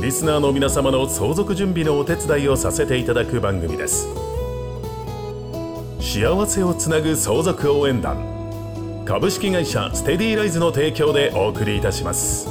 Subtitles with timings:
[0.00, 4.08] リスナーの皆様の相続準備のお手伝いをさせていただく番組です。
[6.00, 9.04] 幸せをつなぐ相続応援団。
[9.04, 12.48] 株式会社ステディライズの提供でお送りいたします。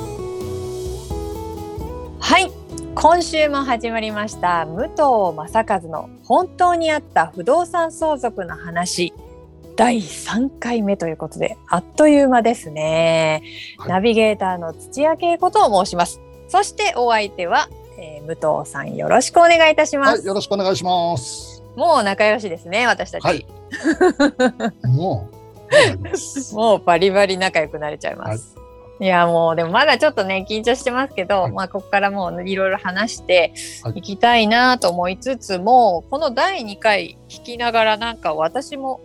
[2.20, 2.52] はい。
[2.94, 4.67] 今週も始まりました。
[4.67, 9.11] 武藤正和の本当にあった不動産相続の話。
[9.75, 13.41] 第3回目ということであっという間ですね、
[13.77, 21.64] はい、ナビゲーターの土屋恵子と申しますそしてお相手は、えー、武藤さんよろしくお願いいたします、はい、よろしくお願いします。
[21.75, 23.45] もう仲良しですね私たち、はい、
[24.88, 25.39] もう。
[26.55, 28.55] もうバリバリ仲良くなれちゃいます、
[29.00, 29.05] い。
[29.05, 33.53] やもうでもまだちょっとね緊張してますけど、はい、まあここからもういろいろ話して
[33.95, 34.02] い。
[34.02, 39.00] きたいなと思いつつも、はい、この第2回聞きながらなんか私も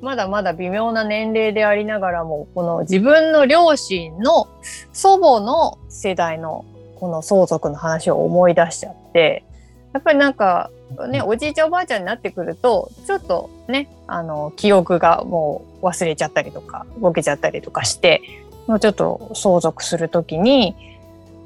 [0.00, 4.48] まだまだ微妙な年齢でありながらもこの自分の両親の
[4.92, 6.64] 祖母の世代の
[7.00, 9.42] この相続の話を思い出しちゃって
[9.92, 10.70] やっぱりなんか
[11.08, 18.22] ねおじいちゃんおばあちゃんになってくるとちょっとねあの記憶がもう忘れちゃったりとかボケちゃったりとかして
[18.66, 20.76] もうちょっと相続する時に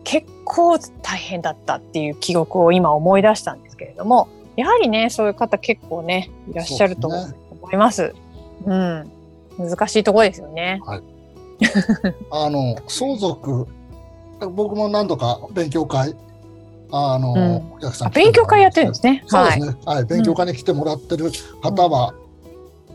[0.03, 8.03] 結構大変だったっていう記憶を今思い出したんですけれどもやはりねそういう方結構ねいらっしゃると思います。
[8.03, 8.07] う
[8.65, 9.11] すね、うん
[9.59, 10.81] 難しいところですよね。
[10.85, 11.03] はい、
[12.31, 13.69] あの相続
[14.41, 16.15] 僕も何度か勉強会
[16.91, 19.25] あの、うん、お客さん勉強会やってるんですね。
[19.27, 19.67] そうですね。
[19.85, 21.31] はい、はい、勉強会に来てもらってる
[21.63, 22.15] 方は、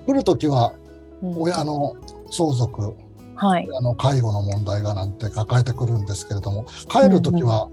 [0.07, 0.73] うん、来る時は
[1.21, 1.95] 親の
[2.31, 2.93] 相続、
[3.35, 7.69] はい、あの介護の問題がなんて抱えてくるんですけれども、帰る時は、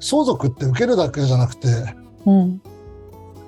[0.00, 1.68] 相続って受けるだけじゃなくて、
[2.26, 2.60] うん、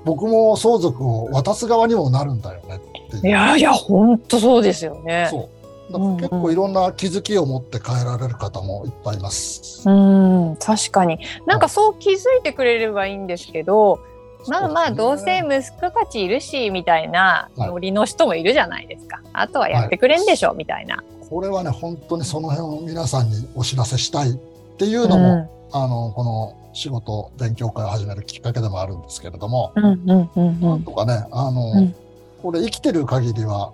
[0.05, 2.81] 僕も相続を渡す側にもなるんだよね
[3.23, 5.29] いやいや本当そうですよね。
[5.31, 9.89] そう結構いろんな気づきを持って変えられる方もいっぱいいます。
[9.89, 11.19] うん確かに。
[11.47, 13.99] なんかそう気づいてくれればいいんですけど、は
[14.47, 21.03] い、まあまあどうせ息子たちいるしみたいなノリの人もいるじゃないですか、はい、あとはやってくれんでしょ、はい、みたいな。
[21.29, 24.35] これはね本当にその辺を皆さんにお知らせしたいっ
[24.79, 31.95] ていうのも、うん、あのこの仕事勉強会を始めるきっかけでもあるんですけれども、うんうんうんうん、なんとかねあの、うん、
[32.43, 33.73] これ生きてる限りは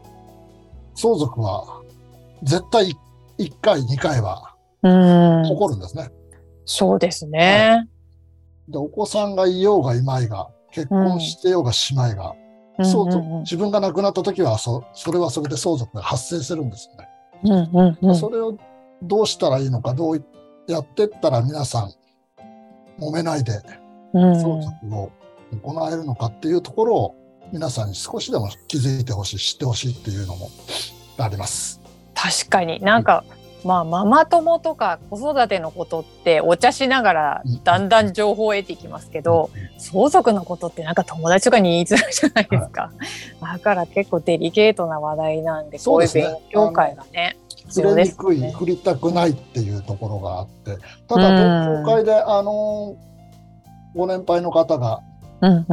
[0.95, 1.80] 相続は
[2.43, 2.93] 絶対
[3.39, 6.11] 1回、2回は起こるんですね。
[6.65, 7.77] そうですね、は
[8.69, 8.79] い、で。
[8.79, 12.35] お子さんがいようがいまいが、結婚してようがしまいが、
[12.79, 17.09] うん、相続、自分が亡くなった時はそ、それはそれで相続が発生するんですね。
[17.43, 18.57] うんうんうん、それを
[19.03, 20.25] どうしたらいいのか、どう
[20.69, 21.91] やってったら皆さん
[23.03, 23.61] 揉めないで
[24.13, 25.11] 相続を
[25.63, 27.15] 行えるのかっていうところを
[27.53, 30.49] 皆さんに少しでも気づいてほしい、知ってほしいっていうのも
[31.19, 31.80] あります。
[32.21, 32.81] 確かに。
[32.81, 33.25] なんか、
[33.65, 42.91] まあママ友とか子育てのことってお茶しながらだんだん情報を得ていきますけど、相続のことってなんか友達とかに言いづらいじゃないですか、
[43.41, 47.37] はい、だから結構デリケートな話題なんでこういう勉強会がね
[47.69, 50.79] 触れにくい、ね、振りたくないっていうところがあって。
[51.07, 52.97] ただ勉強会であの
[53.95, 55.01] ご年配の方が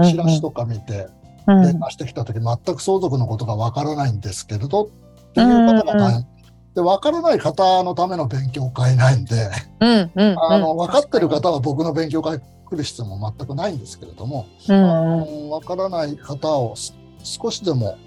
[0.03, 1.07] チラシとか見て
[1.47, 4.87] 電話してきた時全く相続のことがわからないんですけれどっ
[5.33, 6.36] ていう方が大変
[6.77, 9.49] で分からない方のための勉強会ないんで、
[9.79, 16.75] うんうん、あの分かってる方は僕の勉強会来る必要も全くないんですけれども、うん、あの分からない方を
[17.23, 17.97] 少しでも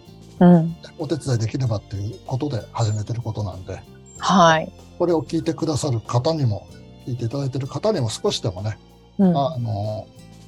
[0.98, 3.82] お手伝いできればっていうことで始めてることなんで、
[4.18, 6.68] はい、これを聞いてくださる方にも
[7.08, 8.78] 聞いていただいてる方にも少しでもね、
[9.18, 10.06] うん、あの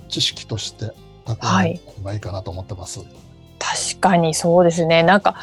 [0.09, 0.93] 知識として
[1.25, 3.01] 蓄えればいいかなと思ってます。
[3.01, 3.09] はい、
[3.59, 5.03] 確かにそうですね。
[5.03, 5.35] なんか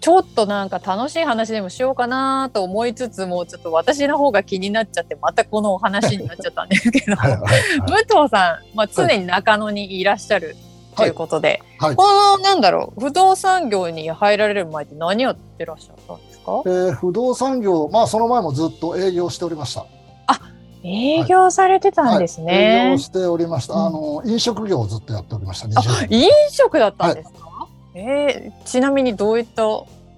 [0.00, 7.36] ちょっとなんか楽しい話でもしようかなと思いつつもちょっと私の方が気になっちゃってまたこのお話になっちゃったんですけどはい、
[7.80, 10.56] 武藤さん、まあ、常に中野にいらっしゃる
[10.96, 19.86] ということで、はいはい、このなんだろう不動産業に入られる前って何やってらっしゃったんですか、えー、不動産業まあその前もずっと営業しておりました。
[20.26, 20.40] あ
[20.82, 22.86] 営業されてたんですね。
[22.86, 23.74] 営業しておりました。
[23.74, 25.68] あの飲食業をずっとやっておりました。
[26.08, 27.49] 飲食だったんですか？
[27.94, 29.62] えー、ちなみにどういった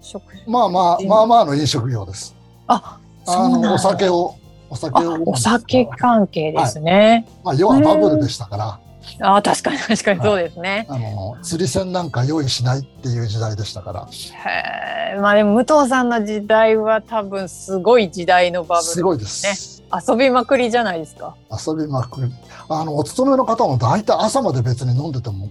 [0.00, 2.34] 食まあまあまあまあの飲食業です。
[2.66, 4.36] あ、あのお酒を
[4.68, 7.26] お酒をお酒関係ですね。
[7.42, 8.80] はい、まあ要はバブルでしたから、
[9.20, 10.86] ああ、確かに確かにそうですね。
[10.88, 14.08] あの釣り線なんか用意しないっていう時代でしたから。
[14.10, 19.82] へえ、まあでも武藤さんの時代は多分すごい時代のバブル、ね、すごいです。
[20.08, 21.34] 遊びまくりじゃないですか。
[21.50, 22.32] 遊びまくり。
[22.68, 25.50] あのお勤めの方も大体朝まで別に飲んでても、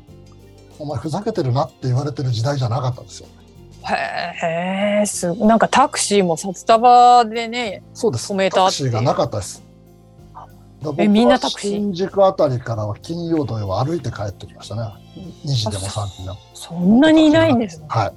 [0.81, 3.28] お前ふざけてるなって言われてる時代じゃなかったですよ。
[3.83, 8.28] へえ、すなんかタクシーも札束でね、そうです。
[8.50, 9.63] タクシーがなかったです。
[10.98, 11.72] えみんなタクシー？
[11.72, 14.81] 新宿あたりからは金曜土曜は歩いて帰ってきましたね。
[15.45, 16.38] 2時でも3時でも。
[16.56, 17.86] そんなにいないんですね。
[17.88, 18.13] はい。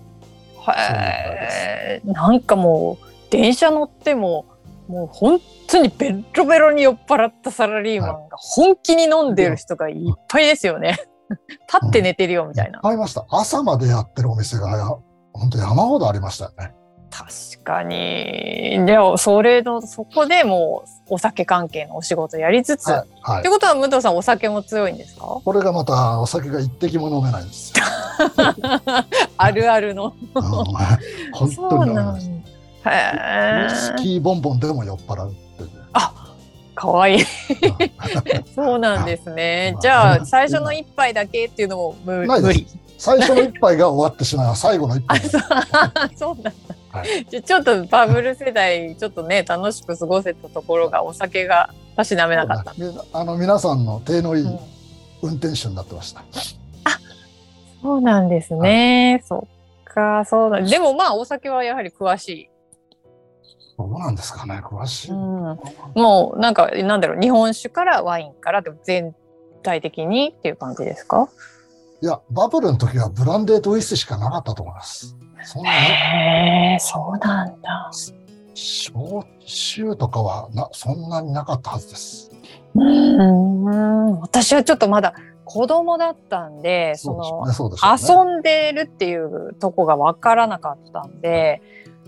[0.71, 2.11] へえ。
[2.11, 4.47] なんかもう電車乗っても
[4.89, 9.97] もう本当にベロベロに酔っ払ったサラリーマンが本気に飲んでる人がいっ
[10.29, 10.99] ぱいですよね。
[11.73, 12.81] 立って寝てるよみたいな。
[12.83, 13.27] うん、いました。
[13.31, 14.99] 朝までやってるお店が
[15.33, 16.75] 本当山ほどありましたよね。
[17.11, 18.85] 確かに。
[18.87, 22.89] でも、それの、そこでもう、お酒関係のお仕事やりつつ。
[22.89, 23.09] はい。
[23.23, 25.27] はい、ってことは、武藤さん、お酒も強いんですか？
[25.45, 27.85] これがまた、お酒が一滴も飲めないんですよ。
[29.39, 30.13] あるあるの。
[31.33, 32.31] 本当に飲めないです。
[32.87, 35.71] へウイスキーボンボンでも酔っ払うっていう。
[35.93, 36.13] あ
[36.75, 37.25] かわいい。
[38.55, 39.77] そうなんですね。
[39.81, 42.67] じゃあ、最初の一杯だけっていうのも無理。
[42.99, 45.21] 最初の一杯が終わってしまう最後の一杯。
[46.17, 46.53] そうなんだ。
[46.91, 52.73] はい、ちょっとバブル世代ちょっとね楽しく過ごせたところがお酒がたしなめなかった。
[53.13, 54.59] あの皆さんの手のいい
[55.23, 56.21] 運転手になってました。
[56.21, 56.27] うん、
[56.85, 56.99] あ、
[57.83, 59.15] そうなんですね。
[59.15, 60.61] はい、そっか、そうだ。
[60.63, 62.49] でもまあお酒はやはり詳しい。
[63.77, 65.11] どうなんですかね、詳しい。
[65.11, 65.59] うん、
[65.95, 69.15] もうなんかなんだろう日本酒からワインからでも全
[69.63, 71.29] 体的にっていう感じですか？
[72.01, 75.17] いや、バブルの時はブランデーとウイスしかなかったと思います。
[75.43, 77.91] そんなへえ、そうなんだ。
[78.55, 82.31] 焼酎とかはなそんなになかったはずです。
[82.75, 87.57] うん私はちょっとまだ子供だったんで、その、ねね、
[88.09, 91.63] 遊んでるっていうとこが分からなかったんで、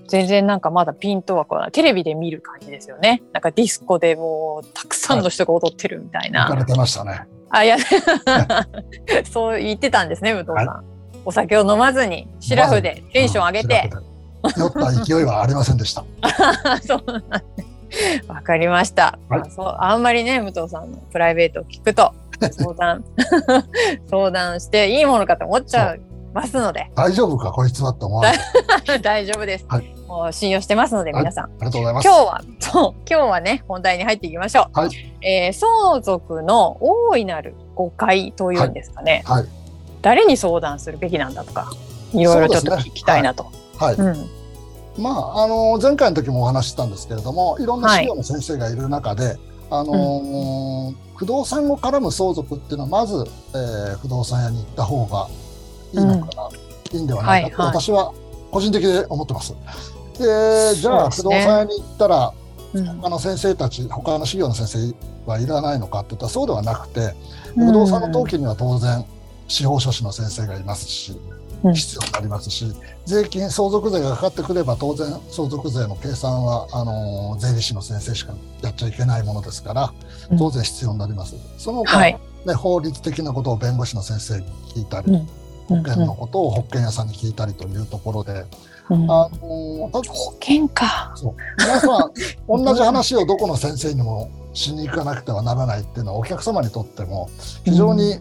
[0.09, 3.23] 全然なんかまだピントはこうテレビで見る感じですよね。
[3.33, 6.47] なんかディスコでもうたくさんの人が踊ってるみたいな。
[6.47, 7.27] はい、れてましたね。
[7.51, 7.77] あ、いや、
[9.31, 10.67] そう言ってたんですね、武藤さん。
[10.67, 13.91] はい、お酒を飲まずに、シラフでテンション上げて。
[14.57, 16.05] 酔った勢いはありませんでした。
[18.29, 23.05] わかりました、はい、あそうあんまりね武藤さんのプライベートを聞くと相談
[24.11, 26.01] 相談していいものかと思っちゃう
[26.37, 26.91] ますので。
[26.95, 28.31] 大丈夫かこいつはって思わ
[29.03, 32.05] 大丈夫です、はい、もう信用してますので皆さん、はい、ありがとうございます。
[32.05, 34.91] 今日はそう今日はね本題に入っていきましょう、はい。
[35.23, 39.49] えー、相続の大いなる誤解というんですかね、はい、はい、
[40.03, 41.73] 誰に相談するべきなんだとか
[42.13, 44.31] いろいろちょっと聞きたいなと、ね、はい、うん。
[44.99, 49.39] まあ、あの前回の時もお話ししたんですけれどもいろんな資料の先生がいる中で、はい、
[49.71, 53.15] あのーうん、不動産を絡む相続っていうのはまず、
[53.53, 55.29] えー、不動産屋に行った方が
[55.93, 58.13] いいのかな、うん、いいんではないかと、私は
[58.51, 59.55] 個人的で思ってます。
[60.19, 62.33] でじゃあ不動産屋に行ったら、
[62.73, 67.15] 他の先生たち他の資料の先生はいらないのかっていったらそうではなくて
[67.55, 69.05] 不動産の登記には当然
[69.49, 71.19] 司法書士の先生がいますし。
[71.75, 72.67] 必要になりますし、
[73.07, 79.93] 税金相続税がかかってくれば当然相続税の計算はあの税理士の先生しかやっちゃいけないものですから
[80.39, 81.35] 当然必要になります。
[81.57, 82.19] その他、ね、
[82.55, 85.27] 法律的なことを弁護士の先生に聞いたり、
[85.69, 88.45] 保険のことを保険屋さんに聞いたりというところで。
[88.89, 89.91] あの保
[90.41, 91.13] 険か。
[91.17, 91.35] そう。
[91.59, 92.13] 皆さん
[92.47, 97.29] 同じ話をどこの先生にもしに行かなくてはならないっていうのはお客様にとっても
[97.65, 98.21] 非常に、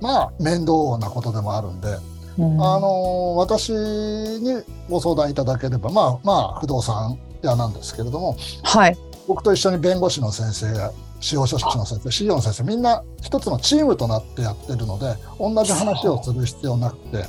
[0.00, 1.98] まあ面倒なことでもあるんで、あ
[2.38, 8.96] の私にご相談いただければまあまあ不動産屋なんですけれども、はい、
[9.28, 17.24] 僕と一緒に弁護士の先生や司法書士の先生資料の先生みんな一つのチームとなってやってるので同じ話をする必要なくて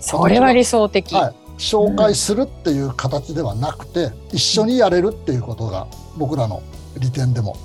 [0.00, 6.62] それは理想的、はい、紹介するっていう形ではなくて、うん、一緒にやれるっていうことが僕らの
[6.98, 7.56] 利点でも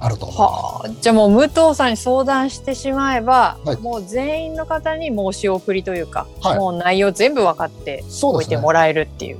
[0.00, 9.38] あるとはあ、じゃあもう武藤さんに相談してしまえば、はい、もう全員の方に申し送りというか、はい、もう内容全部分かっておいてもらえるっていう。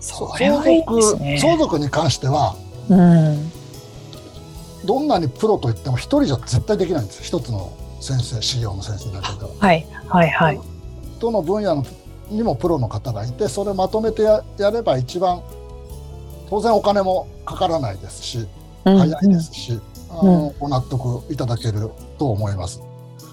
[0.00, 2.56] そう、相続に関しては、
[2.88, 3.52] うん、
[4.84, 9.50] どんなにプロといっても一人じゃ絶対できないんです一つの先生資料の先生だけでは。
[9.58, 10.60] はいはいはい。
[11.20, 11.84] どの分野の
[12.30, 15.42] にもプロの方がいてそれまとめてややれば一番
[16.48, 18.48] 当然お金もかからないですし、
[18.84, 22.82] 早いですし、あの、ご納得いただけると思います。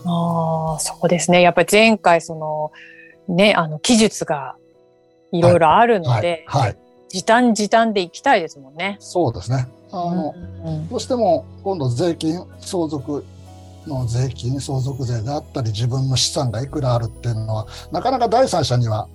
[0.05, 1.41] ああ、そうですね。
[1.41, 2.71] やっぱり前回その
[3.33, 4.55] ねあの記述が
[5.31, 6.77] いろいろあるので、はい、はいはい、
[7.09, 8.97] 時短時短でいきたいですもんね。
[8.99, 9.67] そうですね。
[9.91, 10.75] あの、うん。
[10.75, 13.25] うん、どうしても今度税金相続
[13.87, 19.07] の税金相続税であったり自分の資産がいくらあるっていうのはなかなか第三者には、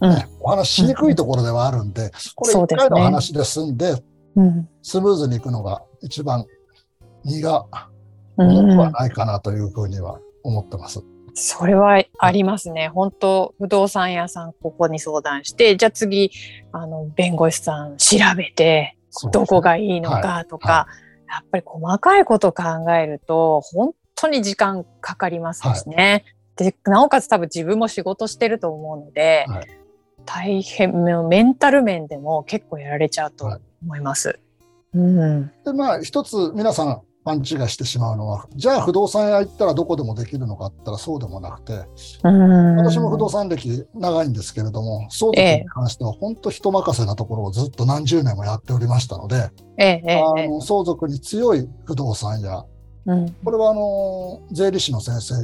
[0.00, 4.02] ね、うん、お話ししにくいところではあるんで、これ1回の話で済んで、
[4.36, 6.46] うん、スムーズにいくのが一番
[7.24, 7.66] 荷が
[8.36, 11.02] 重くはないかなというふうには思ってます。
[11.34, 12.88] それはありますね。
[12.88, 16.32] 本当不動産屋さんここに相談して、じゃあ次、
[16.72, 18.97] あの、弁護士さん調べて、
[19.32, 20.76] どこがいいのかとか、はい。
[20.76, 26.24] はい、やっぱり細かいこと考えると、本当に時間かかりますしね。
[26.56, 29.46] はい、で、なおかつ多分自分も仕事してると思うので、
[30.24, 34.38] 大変、メンタル面でも結構やられちゃうと思います。
[34.94, 41.72] うん、でまあ一つ皆さん勘違いしてしまうのは、じゃあ不動産屋行ったらどこでもできるのかって言ったらそうでもなくて、
[42.22, 52.64] 私も不動産歴長いんですけれども、相続に関しては本当人任せなところをずっと何十年もやっておりましたので、ええ、あの相続に強い不動産屋、
[53.04, 55.34] うん、これはあの税理士の先生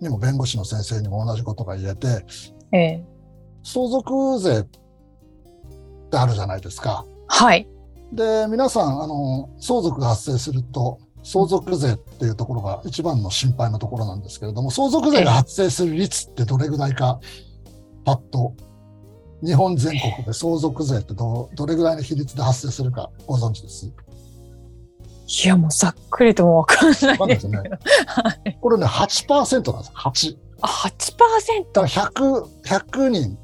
[0.00, 2.24] にも弁護士の先生にも同じことが言えて、
[2.72, 3.04] ええ、
[3.62, 4.64] 相続税っ
[6.10, 7.04] てあるじゃないですか。
[7.28, 7.68] はい。
[8.12, 17.18] で、皆さん、あの、相続が発生すると、相続税っていうところが一番の心配のところなんですけれども、相続税が発生する率ってどれぐらいか、
[18.04, 18.54] パッと、
[19.42, 23.86] 日本全国で相続税ってどどれぐらいの比率で発生するかご存知です？
[25.44, 27.60] いや、もうざっくりともわかんないですね。
[28.60, 29.92] これね、8%なんです。
[29.94, 30.36] 8。
[30.62, 30.68] あ、
[31.74, 33.36] 8%?100、100人、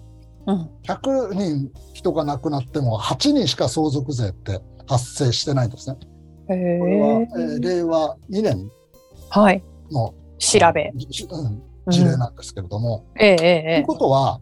[0.46, 5.96] うん、100人人が亡くなっても8人しか相続税って発生してないんですね。
[6.78, 8.70] これは、えー、令和2年
[9.30, 9.62] の、はい、
[10.38, 10.98] 調べ、うん、
[11.90, 13.06] 事例なんですけれども。
[13.14, 14.40] うん、えー、えー、ということは、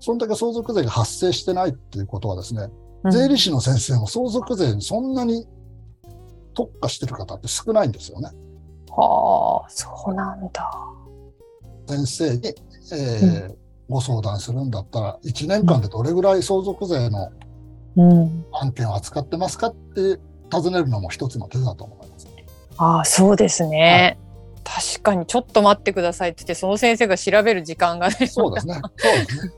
[0.00, 2.68] そんだけ相続税が発生してないっていうことはですね、
[3.04, 5.46] うん、税理士の先生も相続税にそんなに
[6.54, 8.30] 特化してる方って少ないんですよね。
[8.90, 10.70] はあ、そうなんだ。
[11.88, 12.54] 先生に、
[12.92, 13.56] えー、うん、
[13.88, 17.30] ご相談するんだったら、1年間でどれぐらい相続税の
[18.52, 20.18] 案件を扱ってますかって
[20.50, 22.28] 尋ねるのも一つの手だと思います。
[22.78, 24.18] ああ、そうですね。
[24.64, 28.26] はい、確かにちょっと待ってくださいって言ってその先生が調べる時間がね。
[28.26, 28.74] そうですね。
[28.96, 29.52] そうですね。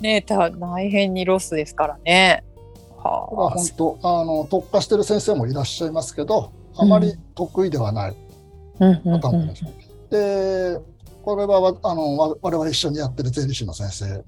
[0.22, 2.44] ね大変にロスですからね。
[2.96, 8.16] はあ、本当あの特化してる先生もいらっしゃいますけどあまり得意ではない
[8.78, 9.72] 方もいらっしゃる。
[10.10, 10.80] で
[11.22, 14.24] これはあの我々一緒にやってる税理士の先生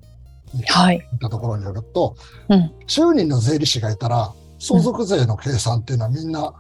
[0.55, 2.17] に聞いたところによると、
[2.49, 4.33] はいうん、10人の税理士がいたら
[4.67, 6.55] 相続税の計算っていうのはみんな、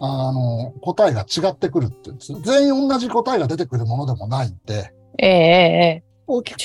[0.00, 2.10] あの、答えが違ってくるって
[2.42, 6.58] 全員同じ答えが出てくるものでもないんで、ええ大きく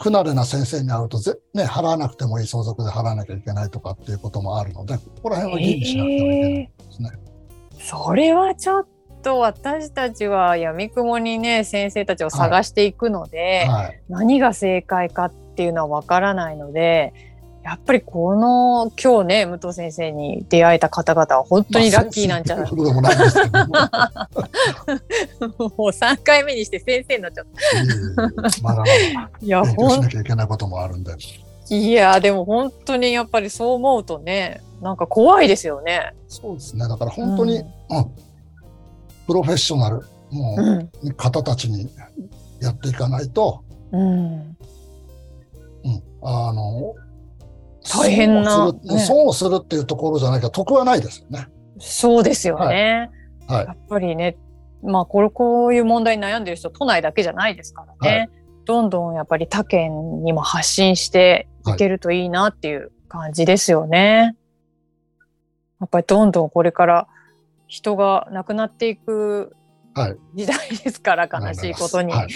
[0.00, 7.10] 不慣れな先生に会うとぜ、ね、払わなくてもいい相続で払わなきゃいけないとかっていうこともあるので、ここら辺は吟味しなくてはいけないですね。
[7.72, 8.86] えー、それはちょっ
[9.22, 13.84] と私たちはやみくもにね先生たちを探していくので、はい。
[13.84, 17.33] はい、何が正解かっていうのはわからないので
[17.64, 22.76] やっぱりこの今日ね武藤先生に出会えた方々は本当にラッキーなんじゃないです
[23.50, 23.66] か。
[25.58, 28.62] もう3回目にして先生になっちゃった。
[28.62, 28.92] まだまだ。
[29.40, 31.12] いやしなきゃいけないこともあるんで。
[31.70, 36.12] いやでも本当にやっぱりそう思うとねなんか怖いですよね。
[36.28, 36.86] そうですね。
[36.86, 38.10] だから本当に、うん、うん、
[39.26, 41.88] プロフェッショナルもう、方たちに
[42.60, 44.54] やっていかないと、うん、うん、
[46.22, 46.94] あの
[47.92, 51.48] 大変な、ね、損をするっていうところじゃないか得はないですよね。
[51.78, 53.10] そうですよね。
[53.46, 54.36] はい、やっぱりね、
[54.82, 58.18] まあこれこういう問題に悩んでる人都内だけじゃないですからね。
[58.18, 58.30] はい、
[58.64, 64.36] どんどんやっぱり他県にも発信していけるといいなっていう感じですよね。
[65.80, 67.06] やっぱりどんどんこれから
[67.66, 69.54] 人が亡くなっていく
[70.34, 72.28] 時代ですから、悲しいことに、はい、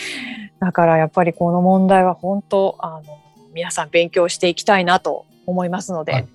[0.61, 3.19] だからやっぱりこの問題は本当あの
[3.55, 6.29] 皆さん勉強していきたいなと思いますので、はい、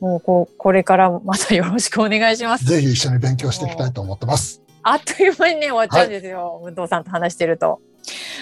[0.00, 2.66] もうここれからまたよろしくお願いします。
[2.66, 4.62] ぜひ一緒に勉強していきたいと思ってます。
[4.82, 7.80] あっという間にね終わっちゃうんですよ、武、は、藤、い、さんと話してると。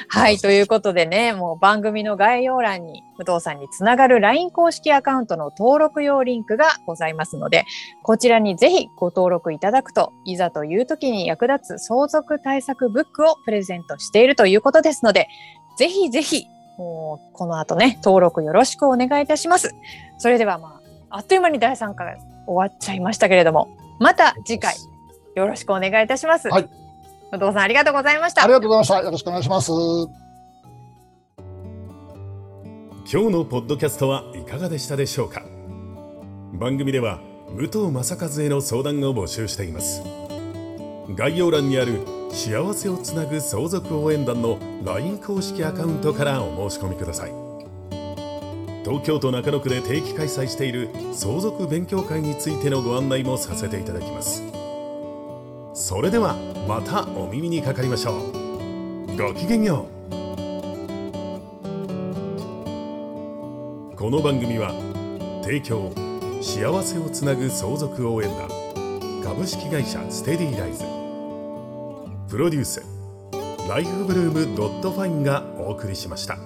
[0.08, 7.64] はい、ということでね、もう番組の概要欄に武藤さんにつながる LINE 公式アカウントの登録用リンクがございますので、
[8.02, 15.28] こちらにぜひご登録いただくと、いざという時に役立つ相続対策ブックをプレゼントしているということですので、
[15.78, 16.46] ぜひぜひ
[16.78, 19.74] もうこの後ね、登録よろしくお願いいたします。
[20.18, 20.80] それではま
[21.10, 23.68] あ、あっという間に第3回終わっちゃいましたけれども、
[23.98, 24.74] また次回
[25.34, 26.48] よろしくお願いいたします。
[26.48, 26.68] はい。
[27.32, 28.44] 武藤さんありがとうございました。
[28.44, 29.02] ありがとうございました。
[29.02, 29.70] よろしくお願いします。
[33.10, 35.42] 今日のポッドキャストはいかがでしたでしょうか？
[36.54, 40.02] 番組では武藤正和への相談を募集しています
[41.14, 47.32] 概要欄にある幸せをつなぐ相続応援団の LINE 公式アカウントからお申し込みください。
[48.84, 54.44] 東京都中野区で定期開催している相続勉強会についてのご案内もさせていただきます。
[55.74, 56.36] それでは
[56.68, 59.16] またお耳にかかりましょう。
[59.16, 59.96] ごきげんよう。
[63.96, 64.72] この番組は
[65.42, 65.90] 提供
[66.40, 68.48] 幸せをつなぐ相続応援団
[69.24, 70.95] 株式会社ステディライズ。
[72.28, 72.82] プロデュース
[73.68, 76.45] ライフブルームドットファインがお送りしました。